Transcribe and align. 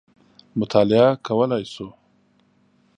مطالعه 0.59 1.07
کولای 1.27 1.65
شو. 1.73 1.87